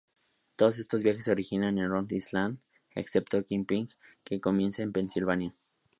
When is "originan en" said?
1.31-1.87